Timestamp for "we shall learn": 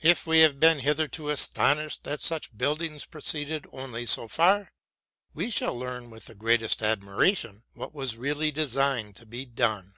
5.34-6.08